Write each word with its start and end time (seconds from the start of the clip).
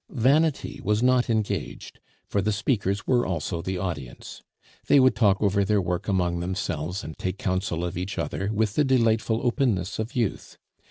Vanity 0.09 0.81
was 0.83 1.03
not 1.03 1.29
engaged, 1.29 1.99
for 2.27 2.41
the 2.41 2.51
speakers 2.51 3.05
were 3.05 3.23
also 3.23 3.61
the 3.61 3.77
audience. 3.77 4.41
They 4.87 4.99
would 4.99 5.15
talk 5.15 5.39
over 5.43 5.63
their 5.63 5.79
work 5.79 6.07
among 6.07 6.39
themselves 6.39 7.03
and 7.03 7.15
take 7.19 7.37
counsel 7.37 7.85
of 7.85 7.95
each 7.95 8.17
other 8.17 8.49
with 8.51 8.73
the 8.73 8.83
delightful 8.83 9.41
openness 9.43 9.99
of 9.99 10.15
youth. 10.15 10.57